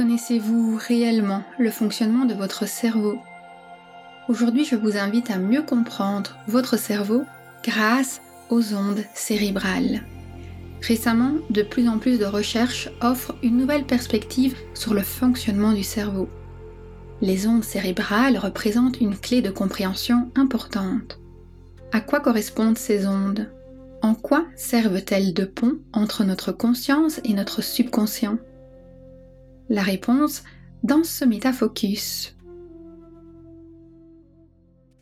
Connaissez-vous 0.00 0.78
réellement 0.88 1.42
le 1.58 1.70
fonctionnement 1.70 2.24
de 2.24 2.32
votre 2.32 2.66
cerveau? 2.66 3.18
Aujourd'hui, 4.30 4.64
je 4.64 4.74
vous 4.74 4.96
invite 4.96 5.30
à 5.30 5.36
mieux 5.36 5.60
comprendre 5.60 6.38
votre 6.46 6.78
cerveau 6.78 7.24
grâce 7.62 8.22
aux 8.48 8.72
ondes 8.72 9.04
cérébrales. 9.12 10.00
Récemment, 10.80 11.34
de 11.50 11.60
plus 11.60 11.86
en 11.86 11.98
plus 11.98 12.18
de 12.18 12.24
recherches 12.24 12.88
offrent 13.02 13.34
une 13.42 13.58
nouvelle 13.58 13.84
perspective 13.84 14.56
sur 14.72 14.94
le 14.94 15.02
fonctionnement 15.02 15.74
du 15.74 15.84
cerveau. 15.84 16.30
Les 17.20 17.46
ondes 17.46 17.62
cérébrales 17.62 18.38
représentent 18.38 19.02
une 19.02 19.18
clé 19.18 19.42
de 19.42 19.50
compréhension 19.50 20.30
importante. 20.34 21.20
À 21.92 22.00
quoi 22.00 22.20
correspondent 22.20 22.78
ces 22.78 23.06
ondes? 23.06 23.52
En 24.00 24.14
quoi 24.14 24.46
servent-elles 24.56 25.34
de 25.34 25.44
pont 25.44 25.74
entre 25.92 26.24
notre 26.24 26.52
conscience 26.52 27.20
et 27.22 27.34
notre 27.34 27.60
subconscient? 27.60 28.38
La 29.72 29.82
réponse 29.82 30.42
dans 30.82 31.04
ce 31.04 31.24
métafocus. 31.24 32.34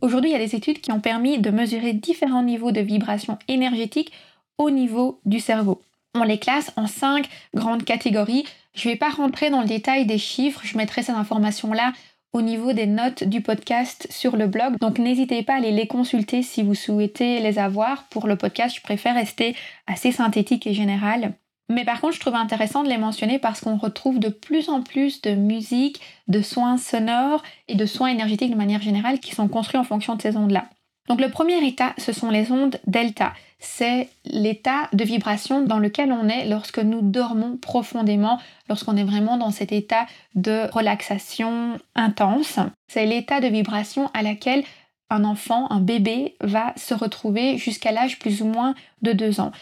Aujourd'hui, 0.00 0.30
il 0.30 0.32
y 0.32 0.36
a 0.36 0.44
des 0.44 0.56
études 0.56 0.80
qui 0.80 0.90
ont 0.90 0.98
permis 0.98 1.38
de 1.38 1.50
mesurer 1.50 1.92
différents 1.92 2.42
niveaux 2.42 2.72
de 2.72 2.80
vibration 2.80 3.38
énergétique 3.46 4.10
au 4.58 4.72
niveau 4.72 5.20
du 5.24 5.38
cerveau. 5.38 5.82
On 6.16 6.24
les 6.24 6.40
classe 6.40 6.72
en 6.74 6.88
cinq 6.88 7.28
grandes 7.54 7.84
catégories. 7.84 8.44
Je 8.74 8.88
ne 8.88 8.94
vais 8.94 8.98
pas 8.98 9.10
rentrer 9.10 9.50
dans 9.50 9.60
le 9.60 9.68
détail 9.68 10.04
des 10.04 10.18
chiffres, 10.18 10.62
je 10.64 10.76
mettrai 10.76 11.04
ces 11.04 11.12
informations-là 11.12 11.92
au 12.32 12.42
niveau 12.42 12.72
des 12.72 12.86
notes 12.86 13.22
du 13.22 13.42
podcast 13.42 14.08
sur 14.10 14.36
le 14.36 14.48
blog. 14.48 14.78
Donc 14.80 14.98
n'hésitez 14.98 15.44
pas 15.44 15.58
à 15.58 15.60
les 15.60 15.86
consulter 15.86 16.42
si 16.42 16.64
vous 16.64 16.74
souhaitez 16.74 17.38
les 17.38 17.60
avoir. 17.60 18.08
Pour 18.08 18.26
le 18.26 18.34
podcast, 18.34 18.74
je 18.74 18.82
préfère 18.82 19.14
rester 19.14 19.54
assez 19.86 20.10
synthétique 20.10 20.66
et 20.66 20.74
général. 20.74 21.34
Mais 21.68 21.84
par 21.84 22.00
contre, 22.00 22.14
je 22.14 22.20
trouve 22.20 22.34
intéressant 22.34 22.82
de 22.82 22.88
les 22.88 22.98
mentionner 22.98 23.38
parce 23.38 23.60
qu'on 23.60 23.76
retrouve 23.76 24.20
de 24.20 24.28
plus 24.28 24.68
en 24.68 24.82
plus 24.82 25.20
de 25.22 25.32
musique, 25.32 26.00
de 26.28 26.40
soins 26.40 26.76
sonores 26.76 27.42
et 27.68 27.74
de 27.74 27.86
soins 27.86 28.08
énergétiques 28.08 28.52
de 28.52 28.56
manière 28.56 28.82
générale 28.82 29.18
qui 29.18 29.34
sont 29.34 29.48
construits 29.48 29.80
en 29.80 29.84
fonction 29.84 30.14
de 30.14 30.22
ces 30.22 30.36
ondes-là. 30.36 30.66
Donc 31.08 31.20
le 31.20 31.30
premier 31.30 31.64
état, 31.66 31.94
ce 31.98 32.12
sont 32.12 32.30
les 32.30 32.50
ondes 32.50 32.78
delta. 32.86 33.32
C'est 33.58 34.08
l'état 34.24 34.88
de 34.92 35.04
vibration 35.04 35.62
dans 35.62 35.78
lequel 35.78 36.12
on 36.12 36.28
est 36.28 36.46
lorsque 36.46 36.78
nous 36.78 37.00
dormons 37.00 37.56
profondément, 37.56 38.38
lorsqu'on 38.68 38.96
est 38.96 39.04
vraiment 39.04 39.36
dans 39.36 39.50
cet 39.50 39.72
état 39.72 40.06
de 40.34 40.68
relaxation 40.72 41.78
intense. 41.94 42.58
C'est 42.88 43.06
l'état 43.06 43.40
de 43.40 43.46
vibration 43.46 44.10
à 44.14 44.22
laquelle 44.22 44.64
un 45.08 45.24
enfant, 45.24 45.70
un 45.70 45.80
bébé, 45.80 46.34
va 46.40 46.72
se 46.76 46.92
retrouver 46.92 47.58
jusqu'à 47.58 47.92
l'âge 47.92 48.18
plus 48.18 48.42
ou 48.42 48.46
moins 48.46 48.74
de 49.02 49.12
2 49.12 49.40
ans. 49.40 49.52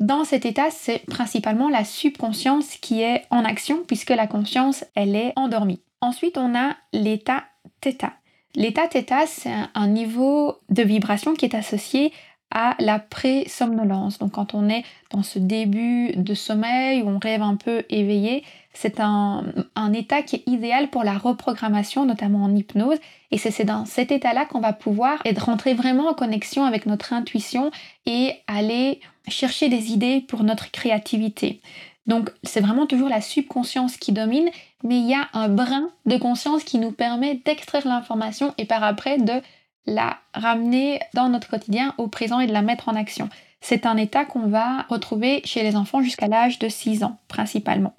Dans 0.00 0.24
cet 0.24 0.46
état, 0.46 0.70
c'est 0.70 1.04
principalement 1.06 1.68
la 1.68 1.84
subconscience 1.84 2.76
qui 2.78 3.02
est 3.02 3.24
en 3.30 3.44
action 3.44 3.84
puisque 3.86 4.10
la 4.10 4.26
conscience, 4.26 4.84
elle 4.94 5.14
est 5.14 5.34
endormie. 5.36 5.82
Ensuite, 6.00 6.38
on 6.38 6.56
a 6.56 6.74
l'état 6.94 7.44
θ. 7.84 8.06
L'état 8.54 8.88
θ, 8.88 9.26
c'est 9.26 9.52
un 9.74 9.86
niveau 9.88 10.56
de 10.70 10.82
vibration 10.82 11.34
qui 11.34 11.44
est 11.44 11.54
associé 11.54 12.12
à 12.50 12.74
la 12.78 12.98
pré-somnolence. 12.98 14.18
Donc 14.18 14.32
quand 14.32 14.54
on 14.54 14.68
est 14.68 14.84
dans 15.10 15.22
ce 15.22 15.38
début 15.38 16.12
de 16.16 16.34
sommeil 16.34 17.02
où 17.02 17.08
on 17.08 17.18
rêve 17.18 17.42
un 17.42 17.56
peu 17.56 17.84
éveillé, 17.90 18.42
c'est 18.72 19.00
un, 19.00 19.44
état 19.92 20.22
qui 20.22 20.36
est 20.36 20.42
idéal 20.46 20.88
pour 20.88 21.04
la 21.04 21.18
reprogrammation, 21.18 22.06
notamment 22.06 22.44
en 22.44 22.54
hypnose. 22.54 22.98
Et 23.30 23.38
c'est 23.38 23.64
dans 23.64 23.84
cet 23.84 24.10
état-là 24.10 24.46
qu'on 24.46 24.60
va 24.60 24.72
pouvoir 24.72 25.22
rentrer 25.38 25.74
vraiment 25.74 26.08
en 26.08 26.14
connexion 26.14 26.64
avec 26.64 26.86
notre 26.86 27.12
intuition 27.12 27.70
et 28.06 28.32
aller 28.46 29.00
chercher 29.30 29.68
des 29.68 29.92
idées 29.92 30.20
pour 30.20 30.42
notre 30.42 30.70
créativité. 30.70 31.60
Donc 32.06 32.30
c'est 32.42 32.60
vraiment 32.60 32.86
toujours 32.86 33.08
la 33.08 33.20
subconscience 33.20 33.96
qui 33.96 34.12
domine, 34.12 34.50
mais 34.82 34.98
il 34.98 35.08
y 35.08 35.14
a 35.14 35.28
un 35.32 35.48
brin 35.48 35.90
de 36.06 36.16
conscience 36.16 36.64
qui 36.64 36.78
nous 36.78 36.92
permet 36.92 37.36
d'extraire 37.44 37.86
l'information 37.86 38.54
et 38.58 38.64
par 38.64 38.82
après 38.82 39.18
de 39.18 39.40
la 39.86 40.18
ramener 40.34 41.00
dans 41.14 41.28
notre 41.28 41.48
quotidien 41.48 41.94
au 41.98 42.08
présent 42.08 42.40
et 42.40 42.46
de 42.46 42.52
la 42.52 42.62
mettre 42.62 42.88
en 42.88 42.96
action. 42.96 43.28
C'est 43.60 43.86
un 43.86 43.96
état 43.96 44.24
qu'on 44.24 44.48
va 44.48 44.86
retrouver 44.88 45.42
chez 45.44 45.62
les 45.62 45.76
enfants 45.76 46.02
jusqu'à 46.02 46.28
l'âge 46.28 46.58
de 46.58 46.68
6 46.68 47.04
ans 47.04 47.18
principalement. 47.28 47.94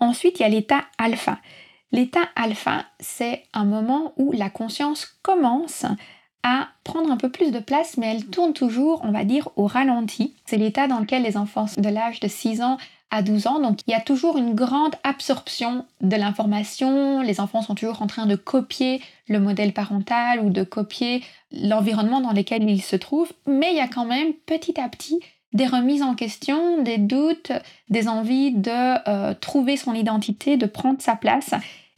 Ensuite, 0.00 0.40
il 0.40 0.42
y 0.42 0.46
a 0.46 0.48
l'état 0.48 0.84
alpha. 0.98 1.38
L'état 1.92 2.28
alpha, 2.34 2.86
c'est 2.98 3.44
un 3.52 3.64
moment 3.64 4.14
où 4.16 4.32
la 4.32 4.50
conscience 4.50 5.06
commence 5.22 5.84
à 6.42 6.68
prendre 6.84 7.10
un 7.10 7.16
peu 7.16 7.30
plus 7.30 7.52
de 7.52 7.58
place, 7.58 7.96
mais 7.96 8.06
elle 8.06 8.26
tourne 8.26 8.52
toujours, 8.52 9.00
on 9.04 9.12
va 9.12 9.24
dire, 9.24 9.48
au 9.56 9.66
ralenti. 9.66 10.34
C'est 10.44 10.56
l'état 10.56 10.88
dans 10.88 10.98
lequel 10.98 11.22
les 11.22 11.36
enfants 11.36 11.66
de 11.76 11.88
l'âge 11.88 12.20
de 12.20 12.28
6 12.28 12.62
ans 12.62 12.78
à 13.10 13.22
12 13.22 13.46
ans, 13.46 13.60
donc 13.60 13.80
il 13.86 13.90
y 13.90 13.94
a 13.94 14.00
toujours 14.00 14.38
une 14.38 14.54
grande 14.54 14.94
absorption 15.04 15.84
de 16.00 16.16
l'information, 16.16 17.20
les 17.20 17.40
enfants 17.40 17.60
sont 17.60 17.74
toujours 17.74 18.00
en 18.00 18.06
train 18.06 18.24
de 18.24 18.36
copier 18.36 19.02
le 19.28 19.38
modèle 19.38 19.74
parental 19.74 20.40
ou 20.40 20.48
de 20.48 20.64
copier 20.64 21.22
l'environnement 21.52 22.22
dans 22.22 22.32
lequel 22.32 22.68
ils 22.68 22.80
se 22.80 22.96
trouvent, 22.96 23.32
mais 23.46 23.72
il 23.72 23.76
y 23.76 23.80
a 23.80 23.88
quand 23.88 24.06
même 24.06 24.32
petit 24.46 24.80
à 24.80 24.88
petit 24.88 25.20
des 25.52 25.66
remises 25.66 26.02
en 26.02 26.14
question, 26.14 26.82
des 26.82 26.98
doutes, 26.98 27.52
des 27.90 28.08
envies 28.08 28.52
de 28.52 29.08
euh, 29.08 29.34
trouver 29.38 29.76
son 29.76 29.94
identité, 29.94 30.56
de 30.56 30.66
prendre 30.66 31.00
sa 31.00 31.14
place. 31.14 31.50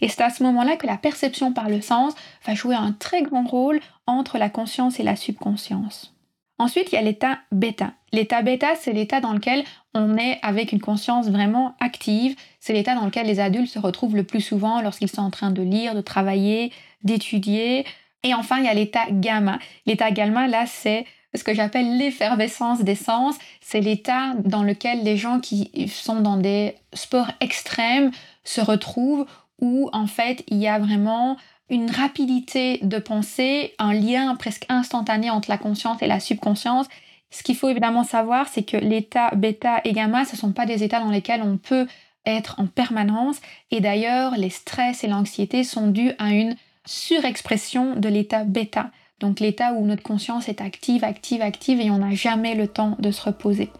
Et 0.04 0.08
c'est 0.08 0.22
à 0.22 0.28
ce 0.28 0.42
moment-là 0.42 0.76
que 0.76 0.86
la 0.86 0.98
perception 0.98 1.54
par 1.54 1.70
le 1.70 1.80
sens 1.80 2.12
va 2.46 2.54
jouer 2.54 2.74
un 2.74 2.92
très 2.92 3.22
grand 3.22 3.46
rôle 3.46 3.80
entre 4.06 4.36
la 4.36 4.50
conscience 4.50 5.00
et 5.00 5.02
la 5.02 5.16
subconscience. 5.16 6.14
Ensuite, 6.58 6.92
il 6.92 6.96
y 6.96 6.98
a 6.98 7.02
l'état 7.02 7.38
bêta. 7.52 7.94
L'état 8.12 8.42
bêta, 8.42 8.74
c'est 8.78 8.92
l'état 8.92 9.22
dans 9.22 9.32
lequel 9.32 9.64
on 9.94 10.18
est 10.18 10.38
avec 10.42 10.72
une 10.72 10.80
conscience 10.82 11.30
vraiment 11.30 11.74
active. 11.80 12.36
C'est 12.60 12.74
l'état 12.74 12.94
dans 12.94 13.06
lequel 13.06 13.26
les 13.26 13.40
adultes 13.40 13.72
se 13.72 13.78
retrouvent 13.78 14.14
le 14.14 14.24
plus 14.24 14.42
souvent 14.42 14.82
lorsqu'ils 14.82 15.08
sont 15.08 15.22
en 15.22 15.30
train 15.30 15.50
de 15.50 15.62
lire, 15.62 15.94
de 15.94 16.02
travailler, 16.02 16.70
d'étudier. 17.02 17.86
Et 18.24 18.34
enfin, 18.34 18.58
il 18.58 18.66
y 18.66 18.68
a 18.68 18.74
l'état 18.74 19.06
gamma. 19.10 19.58
L'état 19.86 20.10
gamma, 20.10 20.48
là, 20.48 20.66
c'est 20.66 21.06
ce 21.34 21.44
que 21.44 21.54
j'appelle 21.54 21.96
l'effervescence 21.96 22.82
des 22.82 22.94
sens. 22.94 23.36
C'est 23.62 23.80
l'état 23.80 24.34
dans 24.44 24.64
lequel 24.64 25.02
les 25.02 25.16
gens 25.16 25.40
qui 25.40 25.88
sont 25.88 26.20
dans 26.20 26.36
des 26.36 26.74
sports 26.92 27.30
extrêmes 27.40 28.10
se 28.44 28.60
retrouvent 28.60 29.24
où 29.64 29.88
en 29.94 30.06
fait 30.06 30.44
il 30.48 30.58
y 30.58 30.68
a 30.68 30.78
vraiment 30.78 31.38
une 31.70 31.90
rapidité 31.90 32.78
de 32.82 32.98
pensée, 32.98 33.72
un 33.78 33.94
lien 33.94 34.36
presque 34.36 34.66
instantané 34.68 35.30
entre 35.30 35.48
la 35.48 35.56
conscience 35.56 36.02
et 36.02 36.06
la 36.06 36.20
subconscience. 36.20 36.86
Ce 37.30 37.42
qu'il 37.42 37.56
faut 37.56 37.70
évidemment 37.70 38.04
savoir, 38.04 38.48
c'est 38.48 38.62
que 38.62 38.76
l'état 38.76 39.34
bêta 39.34 39.80
et 39.84 39.92
gamma, 39.92 40.26
ce 40.26 40.32
ne 40.32 40.38
sont 40.38 40.52
pas 40.52 40.66
des 40.66 40.84
états 40.84 41.00
dans 41.00 41.10
lesquels 41.10 41.42
on 41.42 41.56
peut 41.56 41.86
être 42.26 42.60
en 42.60 42.66
permanence. 42.66 43.40
Et 43.70 43.80
d'ailleurs, 43.80 44.36
les 44.36 44.50
stress 44.50 45.02
et 45.02 45.08
l'anxiété 45.08 45.64
sont 45.64 45.88
dus 45.88 46.12
à 46.18 46.32
une 46.32 46.54
surexpression 46.84 47.96
de 47.96 48.08
l'état 48.08 48.44
bêta. 48.44 48.90
Donc 49.20 49.40
l'état 49.40 49.72
où 49.72 49.86
notre 49.86 50.02
conscience 50.02 50.48
est 50.50 50.60
active, 50.60 51.02
active, 51.02 51.40
active 51.40 51.80
et 51.80 51.90
on 51.90 51.98
n'a 51.98 52.14
jamais 52.14 52.54
le 52.54 52.68
temps 52.68 52.96
de 52.98 53.10
se 53.10 53.22
reposer. 53.22 53.70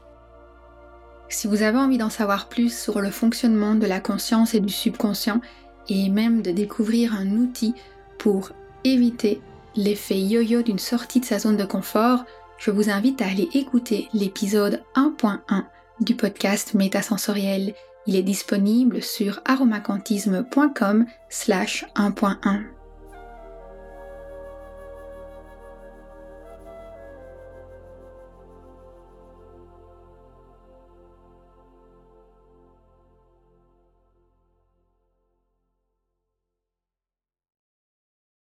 Si 1.29 1.49
vous 1.49 1.63
avez 1.63 1.79
envie 1.79 1.99
d'en 1.99 2.11
savoir 2.11 2.49
plus 2.49 2.77
sur 2.77 3.01
le 3.01 3.11
fonctionnement 3.11 3.75
de 3.75 3.87
la 3.87 4.01
conscience 4.01 4.55
et 4.55 4.61
du 4.61 4.73
subconscient, 4.73 5.41
et 5.89 6.09
même 6.09 6.43
de 6.43 6.51
découvrir 6.51 7.15
un 7.15 7.31
outil 7.33 7.75
pour 8.19 8.51
éviter 8.85 9.41
l'effet 9.77 10.21
yo-yo 10.21 10.63
d'une 10.63 10.79
sortie 10.79 11.21
de 11.21 11.25
sa 11.25 11.39
zone 11.39 11.57
de 11.57 11.65
confort, 11.65 12.25
je 12.59 12.71
vous 12.71 12.91
invite 12.91 13.21
à 13.23 13.27
aller 13.27 13.49
écouter 13.55 14.09
l'épisode 14.15 14.83
1.1 14.95 15.65
du 16.01 16.15
podcast 16.15 16.75
Métasensoriel. 16.75 17.75
Il 18.07 18.17
est 18.17 18.23
disponible 18.23 19.03
sur 19.03 19.41
aromacantisme.com 19.45 21.07
slash 21.29 21.85
1.1. 21.97 22.84